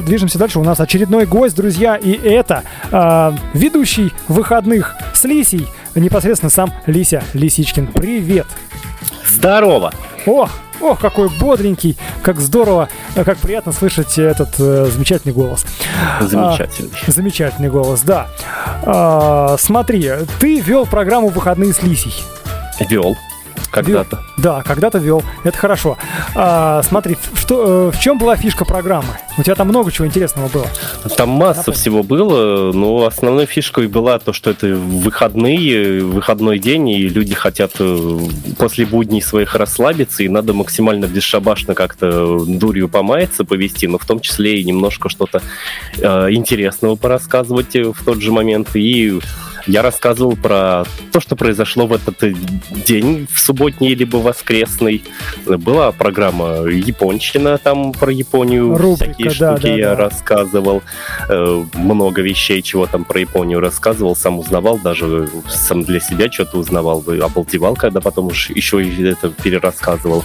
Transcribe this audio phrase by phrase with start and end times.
[0.00, 0.58] Движемся дальше.
[0.58, 7.22] У нас очередной гость, друзья, и это э, ведущий выходных с Лисей, непосредственно сам Лися
[7.32, 7.88] Лисичкин.
[7.88, 8.46] Привет!
[9.28, 9.92] Здорово!
[10.26, 10.48] О,
[10.80, 15.64] ох, какой бодренький, как здорово, как приятно слышать этот э, замечательный голос.
[16.20, 16.90] Замечательный.
[17.06, 18.26] А, замечательный голос, да.
[18.82, 22.14] А, смотри, ты вел программу «Выходные с Лисей».
[22.80, 23.16] Вел.
[23.74, 24.22] Когда-то.
[24.36, 25.22] Да, когда-то вел.
[25.42, 25.98] Это хорошо.
[26.36, 29.08] А, смотри, что, э, в чем была фишка программы?
[29.36, 30.66] У тебя там много чего интересного было.
[31.16, 31.80] Там масса Напомню.
[31.80, 37.72] всего было, но основной фишкой была то, что это выходные, выходной день, и люди хотят
[37.80, 38.18] э,
[38.58, 44.20] после будней своих расслабиться, и надо максимально бесшабашно как-то дурью помаяться, повести, но в том
[44.20, 45.42] числе и немножко что-то
[45.98, 49.18] э, интересного порассказывать в тот же момент, и
[49.66, 52.22] я рассказывал про то, что произошло в этот
[52.84, 55.02] день, в субботний либо воскресный.
[55.46, 59.96] Была программа «Японщина», там про Японию Рубрика, всякие да, штуки да, я да.
[59.96, 60.82] рассказывал.
[61.28, 66.58] Э, много вещей, чего там про Японию рассказывал, сам узнавал, даже сам для себя что-то
[66.58, 70.24] узнавал, обалдевал, когда потом еще это перерассказывал.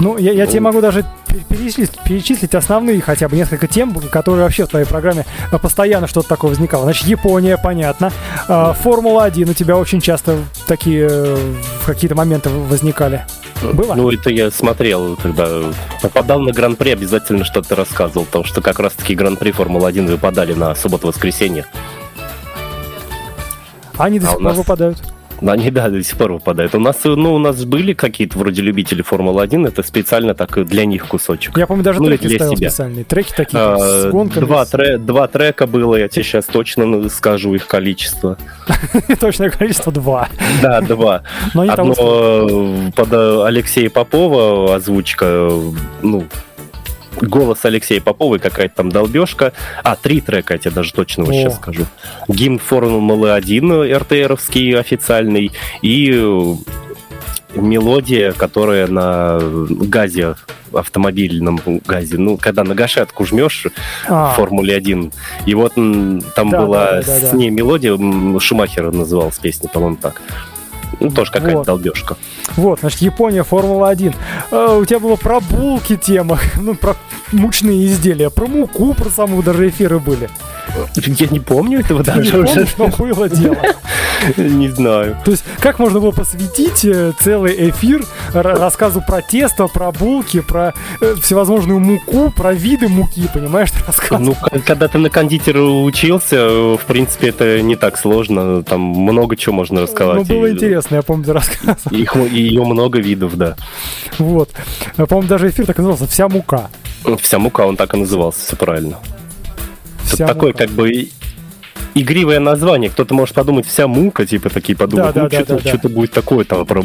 [0.00, 1.04] Ну, я, я тебе могу даже
[1.48, 6.28] перечислить, перечислить основные хотя бы несколько тем, которые вообще в твоей программе э, постоянно что-то
[6.28, 6.84] такое возникало.
[6.84, 8.12] Значит, Япония, понятно.
[8.48, 11.54] А, Формула-1 у тебя очень часто такие э,
[11.86, 13.24] какие-то моменты возникали.
[13.62, 13.94] Было?
[13.94, 15.48] Ну, это я смотрел, когда
[16.02, 21.66] попадал на Гран-при, обязательно что-то рассказывал, потому что как раз-таки Гран-при Формула-1 выпадали на субботу-воскресенье.
[23.96, 25.13] Они до а сих пор выпадают?
[25.40, 26.74] Они, да, до сих пор выпадают.
[26.74, 31.06] У нас, ну, у нас были какие-то вроде любители Формулы-1, это специально так для них
[31.06, 31.56] кусочек.
[31.56, 32.70] Я помню, даже ну, треки ставил себя.
[32.70, 33.04] специальные.
[33.04, 34.44] Треки такие, а, с гонками.
[34.44, 38.38] Два, тре, два трека было, я тебе сейчас точно скажу их количество.
[39.20, 40.28] Точное количество два.
[40.62, 41.22] Да, два.
[41.54, 45.50] Одно под Алексея Попова озвучка,
[46.02, 46.24] ну,
[47.20, 49.52] голос Алексея Попова и какая-то там долбежка.
[49.82, 51.86] А, три трека, я тебе даже точно вот сейчас скажу.
[52.28, 56.54] Гимн Формулы-1 РТРовский официальный и э,
[57.54, 59.38] мелодия, которая на
[59.68, 60.36] газе,
[60.72, 63.66] автомобильном газе, ну, когда на гашетку жмешь
[64.08, 64.32] а.
[64.32, 65.12] в Формуле 1,
[65.46, 67.96] и вот там да, была да, да, с ней мелодия,
[68.40, 70.20] Шумахера называлась песня, по-моему, так.
[71.00, 71.66] Ну, тоже какая-то вот.
[71.66, 72.16] долбежка.
[72.56, 74.14] Вот, значит, Япония, Формула-1.
[74.50, 76.96] А, у тебя было про булки тема, ну, про
[77.32, 80.28] мучные изделия, про муку, про саму даже эфиры были.
[80.96, 82.36] Я не помню этого Ты даже.
[82.38, 83.56] Не помню, что было дело.
[84.36, 85.18] Не знаю.
[85.24, 90.72] То есть, как можно было посвятить э, целый эфир рассказу про тесто, про булки, про
[91.00, 94.20] э, всевозможную муку, про виды муки, понимаешь, рассказ?
[94.20, 98.62] Ну, когда ты на кондитера учился, э, в принципе, это не так сложно.
[98.62, 100.16] Там много чего можно рассказать.
[100.16, 101.96] Ну, было интересно, я помню, ты рассказывал.
[101.96, 103.56] Их, ее много видов, да.
[104.18, 104.50] Вот.
[104.96, 106.70] По-моему, даже эфир так назывался «Вся мука».
[107.20, 108.98] Вся мука, он так и назывался, все правильно.
[110.04, 110.66] Вся такой мука.
[110.66, 111.08] как бы
[111.94, 112.90] игривое название.
[112.90, 115.14] Кто-то может подумать, вся мука, типа такие подумают.
[115.14, 116.82] Да, ну, да, что-то, да, что-то будет такое там про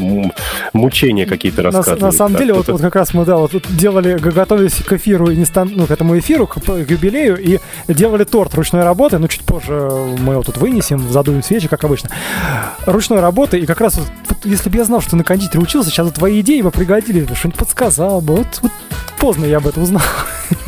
[0.73, 2.01] мучения какие-то рассказывать.
[2.01, 5.31] На, на самом деле, вот, вот как раз мы, да, вот делали, готовились к эфиру,
[5.31, 9.27] не стан, ну, к этому эфиру, к, к юбилею, и делали торт ручной работы, ну,
[9.27, 9.73] чуть позже
[10.19, 12.09] мы его тут вынесем, задуем свечи, как обычно.
[12.85, 15.89] Ручной работы, и как раз вот, вот если бы я знал, что на кондитере учился,
[15.89, 18.37] сейчас вот твои идеи бы пригодились, что-нибудь подсказал бы.
[18.37, 18.71] Вот, вот
[19.19, 20.01] поздно я об этом узнал.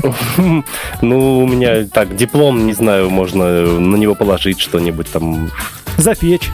[1.02, 3.46] Ну, у меня так, диплом, не знаю, можно
[3.80, 5.52] на него положить что-нибудь там.
[5.98, 6.50] Запечь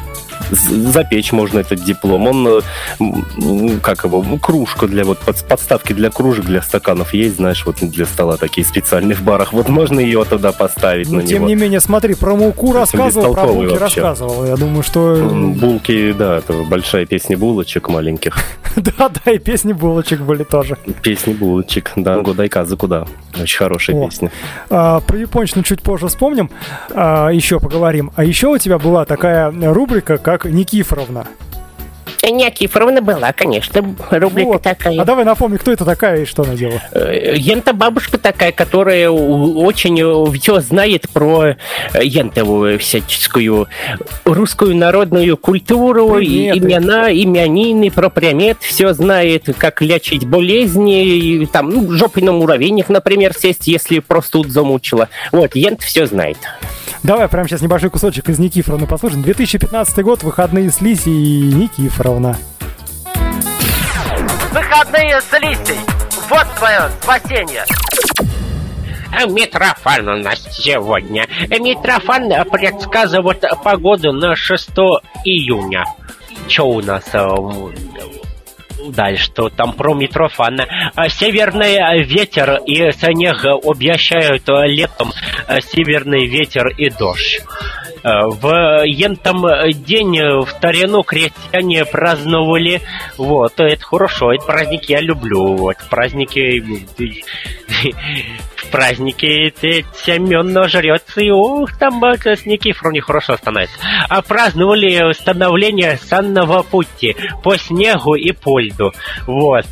[0.50, 2.28] запечь можно этот диплом.
[2.28, 7.66] Он, э, как его, ну, кружка для вот подставки для кружек, для стаканов есть, знаешь,
[7.66, 9.54] вот для стола такие специальные в барах.
[9.54, 11.48] Вот можно ее туда поставить Но, на тем него.
[11.48, 14.02] не менее, смотри, про муку рассказывал, про булки вообще.
[14.02, 14.46] рассказывал.
[14.46, 15.16] Я думаю, что...
[15.16, 18.36] Булки, да, это большая песня булочек маленьких.
[18.78, 20.78] Да, да, и песни булочек были тоже.
[21.02, 23.08] Песни булочек, да, Гудайка за куда.
[23.42, 24.32] Очень хорошая песня.
[24.70, 26.52] А, про японщину чуть позже вспомним,
[26.94, 28.12] а, еще поговорим.
[28.16, 31.26] А еще у тебя была такая рубрика, как Никифоровна.
[32.32, 34.62] Никифоровна была, конечно, рубрика вот.
[34.62, 35.00] такая.
[35.00, 36.82] А давай напомни, кто это такая и что она делала?
[36.94, 41.56] Ента э, бабушка такая, которая очень э, все знает про
[42.00, 43.68] ентовую э, всяческую
[44.26, 46.60] русскую народную культуру, Приметы.
[46.60, 53.34] имена, именины, про примет, все знает, как лечить болезни, там, ну, жопой на муравейник, например,
[53.38, 55.10] сесть, если простуд замучила.
[55.32, 56.38] Вот, ент все знает.
[57.04, 59.24] Давай прямо сейчас небольшой кусочек из Никифоровны послушаем.
[59.24, 61.54] 2015 год, выходные с Лисей и
[62.18, 62.36] Никифоровна.
[64.52, 65.80] Выходные с Лисей!
[66.30, 67.64] Вот твое спасение!
[69.28, 71.26] Митрофан у нас сегодня.
[71.50, 74.70] Митрофан предсказывает погоду на 6
[75.24, 75.86] июня.
[76.48, 77.04] Что у нас?
[77.14, 77.26] Э,
[78.90, 80.92] да, что там про Митрофана.
[80.96, 85.12] А, северный ветер и снег обещают летом
[85.62, 87.42] северный ветер и дождь.
[88.08, 89.46] В ентом
[89.84, 92.82] день в старину крестьяне праздновали.
[93.18, 95.58] Вот, это хорошо, это праздник я люблю.
[95.58, 96.64] Вот, праздники
[98.56, 99.52] в празднике
[100.06, 103.76] Семен жрется, и ух, там с Никифором нехорошо становится.
[104.08, 107.14] А праздновали становление санного пути
[107.44, 108.94] по снегу и по льду.
[109.26, 109.66] Вот.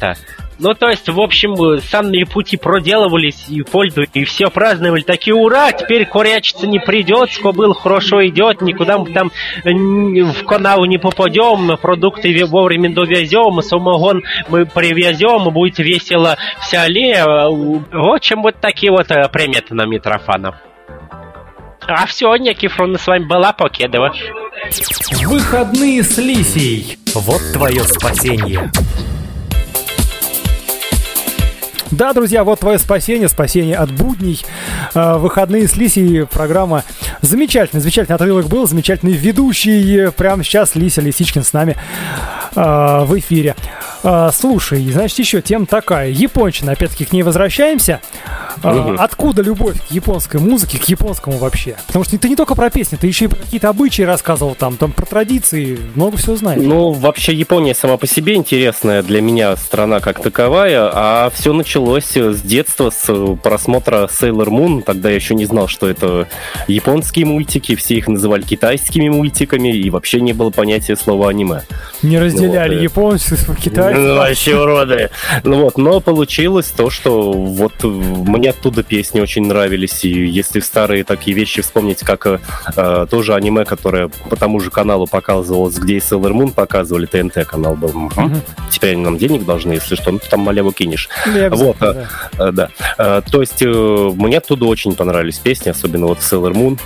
[0.58, 5.02] Ну, то есть, в общем, санные пути проделывались и пользу, и все праздновали.
[5.02, 9.32] Такие, ура, теперь корячиться не придется, был хорошо идет, никуда мы там
[9.64, 17.24] в канаву не попадем, продукты вовремя довезем, самогон мы привезем, будет весело в селе.
[17.24, 20.60] В общем, вот такие вот э, приметы на Митрофана.
[21.88, 24.14] А все, Никифоровна, с вами была Покедова.
[25.24, 26.98] Выходные с Лисей.
[27.14, 28.72] Вот твое спасение.
[31.96, 34.46] Да, друзья, вот твое спасение, спасение от будней.
[34.94, 36.84] Э, выходные с Лисей, программа
[37.22, 40.12] замечательная, замечательный отрывок был, замечательный ведущий.
[40.12, 41.78] Прямо сейчас Лися Лисичкин с нами
[42.54, 43.56] э, в эфире.
[44.06, 46.10] Э, слушай, значит, еще тема такая.
[46.10, 48.02] Япончина, опять-таки, к ней возвращаемся.
[48.64, 48.96] Угу.
[49.00, 51.76] Откуда любовь к японской музыке, к японскому вообще?
[51.88, 54.78] Потому что ты не только про песни, ты еще и про какие-то обычаи рассказывал там,
[54.78, 56.62] там про традиции, много всего знаешь.
[56.64, 62.16] Ну, вообще Япония сама по себе интересная для меня страна как таковая, а все началось
[62.16, 64.84] с детства, с просмотра Sailor Moon.
[64.84, 66.28] Тогда я еще не знал, что это
[66.68, 71.64] японские мультики, все их называли китайскими мультиками, и вообще не было понятия слова аниме.
[72.04, 73.95] Не разделяли вот, японцев и китайцев.
[73.96, 75.10] Вообще уроды.
[75.44, 80.04] Ну вот, но получилось то, что вот мне оттуда песни очень нравились.
[80.04, 82.28] И если старые такие вещи вспомнить, как
[82.76, 87.46] э, тоже аниме, которое по тому же каналу показывалось, где и Sailor Moon показывали, ТНТ
[87.46, 87.90] канал был.
[87.90, 88.32] Угу.
[88.70, 91.10] Теперь они нам денег должны, если что, ну ты там маляву кинешь.
[91.26, 92.08] Ну, вот, да.
[92.38, 92.70] Э, да.
[92.98, 96.80] Э, то есть э, мне оттуда очень понравились песни, особенно вот Sailor Moon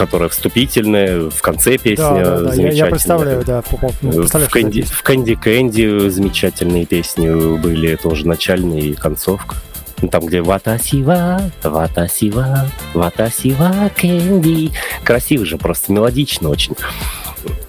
[0.00, 2.54] которая вступительная, в конце песня да, да, да.
[2.54, 3.62] Я, я представляю, да.
[4.00, 9.56] Ну, представляю, в, Кэнди, в Кэнди Кэнди замечательные песни были, тоже начальная и концовка.
[10.00, 14.72] Ну, там, где ватасива, ватасива, ватасива, кэнди.
[15.04, 16.74] Красиво же, просто мелодично очень.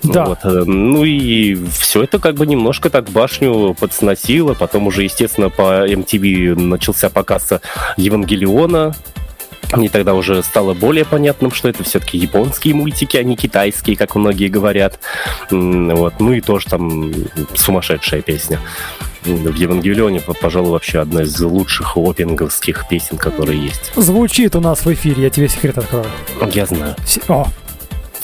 [0.04, 0.28] Да.
[0.28, 0.40] Вот.
[0.46, 4.54] Э, ну и все это как бы немножко так башню подсносило.
[4.54, 7.50] Потом уже, естественно, по MTV начался показ
[7.98, 8.96] Евангелиона.
[9.78, 14.16] И тогда уже стало более понятным, что это все-таки японские мультики, а не китайские, как
[14.16, 15.00] многие говорят.
[15.50, 16.20] Вот.
[16.20, 17.14] Ну и тоже там
[17.54, 18.60] сумасшедшая песня
[19.24, 23.92] в Евангелионе, пожалуй, вообще одна из лучших опинговских песен, которые есть.
[23.96, 26.06] Звучит у нас в эфире, я тебе секрет открою.
[26.52, 26.96] Я знаю.
[27.28, 27.48] О,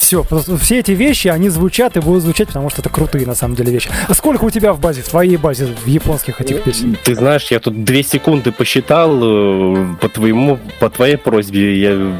[0.07, 0.24] все,
[0.57, 3.74] все эти вещи, они звучат и будут звучать, потому что это крутые на самом деле
[3.74, 3.89] вещи.
[4.07, 6.98] А сколько у тебя в базе, в твоей базе, в японских этих песен?
[7.04, 12.13] Ты знаешь, я тут две секунды посчитал э, по твоему, по твоей просьбе, я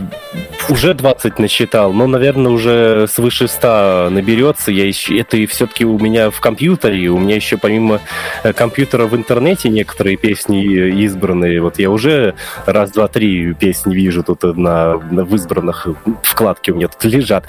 [0.70, 4.72] уже 20 насчитал, но, наверное, уже свыше 100 наберется.
[4.72, 8.02] Я еще, это и все-таки у меня в компьютере, у меня еще помимо
[8.44, 10.64] э, компьютера в интернете некоторые песни
[11.04, 11.62] избранные.
[11.62, 12.36] Вот я уже
[12.66, 15.88] раз, два, три песни вижу тут на, на в избранных
[16.24, 17.46] вкладке у меня тут лежат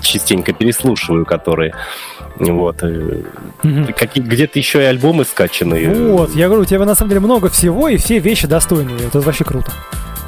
[0.00, 1.74] частенько переслушиваю, которые.
[2.36, 2.82] Вот.
[2.82, 3.94] Угу.
[3.96, 6.10] Какие, где-то еще и альбомы скачаны.
[6.10, 9.06] Вот, я говорю, у тебя на самом деле много всего, и все вещи достойные.
[9.06, 9.72] Это вообще круто.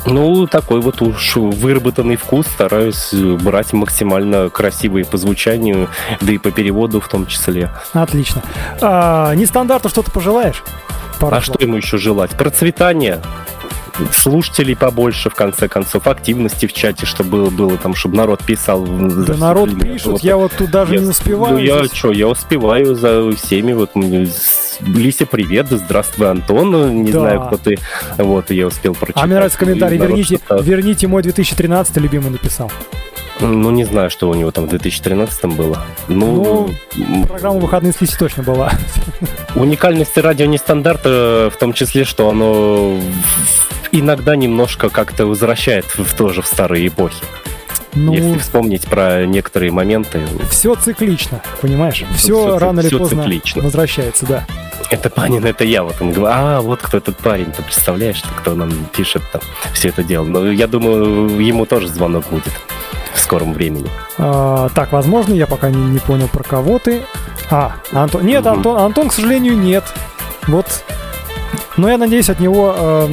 [0.07, 2.47] Ну, такой вот уж выработанный вкус.
[2.47, 5.89] Стараюсь брать максимально красивые по звучанию,
[6.21, 7.71] да и по переводу в том числе.
[7.93, 8.43] Отлично.
[8.81, 10.63] А, нестандартно что-то пожелаешь?
[11.19, 11.57] Пару а слов.
[11.57, 12.31] что ему еще желать?
[12.33, 13.21] Процветание,
[14.13, 18.85] слушателей побольше, в конце концов, активности в чате, чтобы было, было там, чтобы народ писал.
[18.85, 20.23] Да народ пишет, вот.
[20.23, 21.55] я вот тут даже я, не успеваю.
[21.55, 23.91] Ну, я что, я успеваю за всеми, вот
[24.81, 27.21] Лися, привет, здравствуй, Антон, не да.
[27.21, 27.79] знаю, кто ты,
[28.19, 29.23] вот, я успел прочитать.
[29.23, 32.71] А мне нравится комментарий, верните, верните мой 2013 любимый написал.
[33.41, 35.85] Ну, не знаю, что у него там в 2013 было.
[36.09, 38.73] Ну, ну программа «Выходные с Лиси» точно была.
[39.55, 42.99] Уникальность радио нестандарта в том числе, что оно
[44.01, 47.25] иногда немножко как-то возвращает в, тоже в старые эпохи.
[47.95, 50.23] Ну, Если вспомнить про некоторые моменты.
[50.51, 52.05] Все циклично, понимаешь?
[52.15, 53.63] Все, все рано все или поздно циклично.
[53.63, 54.47] возвращается, да.
[54.91, 55.83] Это Панин, это я.
[55.83, 59.41] Вот он говорит, а, вот кто этот парень, ты представляешь, кто нам пишет там
[59.73, 60.25] все это дело.
[60.25, 62.53] Но я думаю, ему тоже звонок будет
[63.15, 63.89] в скором времени.
[64.19, 67.03] А, так, возможно, я пока не, не понял, про кого ты.
[67.51, 68.27] А, Антон.
[68.27, 68.55] Нет, угу.
[68.55, 69.85] Антон, Антон, к сожалению, нет.
[70.47, 70.85] Вот
[71.77, 73.09] но я надеюсь, от него э,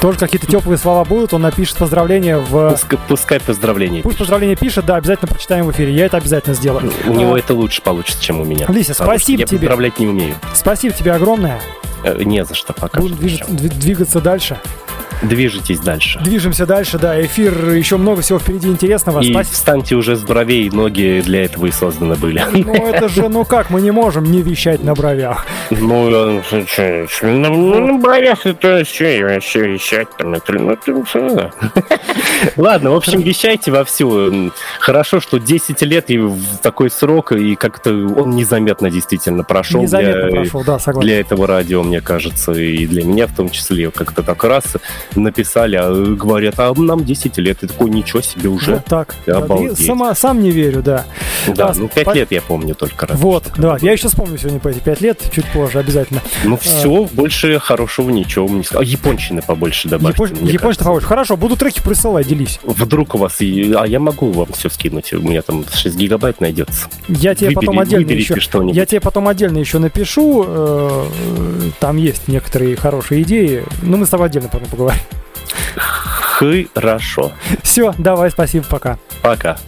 [0.00, 2.70] Тоже какие-то теплые слова будут, он напишет поздравления в...
[2.72, 6.92] Пускай, пускай поздравления Пусть поздравления пишет, да, обязательно прочитаем в эфире, я это обязательно сделаю.
[7.06, 8.66] У него А, это лучше получится, чем у меня.
[8.68, 9.58] Лися, спасибо я тебе.
[9.58, 10.34] поздравлять не умею.
[10.54, 11.60] Спасибо тебе огромное.
[12.02, 13.00] Э, Не за что пока.
[13.00, 14.58] Будем движ- двигаться дальше.
[15.22, 16.18] Движетесь дальше.
[16.20, 17.20] Движемся дальше, да.
[17.20, 19.20] Эфир, еще много всего впереди интересного.
[19.20, 19.54] И Спасибо.
[19.54, 22.42] встаньте уже с бровей, ноги для этого и созданы были.
[22.52, 25.46] Ну это же, ну как, мы не можем не вещать на бровях.
[25.70, 26.42] Ну, э,
[27.22, 30.76] ну, боясь, это все, вещать там, это, ну.
[32.56, 34.52] Ладно, в общем, вещайте вовсю.
[34.78, 40.28] Хорошо, что 10 лет и в такой срок, и как-то он незаметно действительно прошел Незаметно
[40.28, 41.06] для, прошел, да, согласен.
[41.06, 43.90] для этого радио, мне кажется, и для меня в том числе.
[43.90, 44.64] Как-то так раз
[45.14, 47.62] написали, а говорят, а нам 10 лет.
[47.62, 48.74] И такой, ничего себе уже.
[48.74, 49.14] Вот так.
[49.26, 49.80] Обалдеть.
[49.80, 51.04] и сама, сам не верю, да.
[51.46, 53.18] Да, Да, ну 5 спа- лет я помню только раз.
[53.18, 53.76] Вот, да.
[53.80, 56.20] Я еще вспомню сегодня по эти пять лет, чуть позже обязательно.
[56.44, 58.82] Ну все, больше хорошего ничего не сказал.
[58.82, 60.22] А японщины побольше добавьте.
[60.22, 60.58] Япон...
[60.58, 60.84] кажется.
[60.84, 61.06] побольше.
[61.06, 62.60] Хорошо, буду треки присылать, делись.
[62.62, 63.40] Вдруг у вас...
[63.40, 65.12] А я могу вам все скинуть.
[65.12, 66.86] У меня там 6 гигабайт найдется.
[67.08, 68.34] Я тебе Выбери- потом отдельно еще.
[68.72, 70.44] Я тебе потом отдельно еще напишу.
[70.46, 71.06] э,
[71.80, 73.64] Там есть некоторые хорошие идеи.
[73.82, 74.99] Ну, мы с тобой отдельно потом поговорим.
[76.74, 77.32] Хорошо.
[77.62, 78.98] Все, давай, спасибо, пока.
[79.22, 79.58] Пока.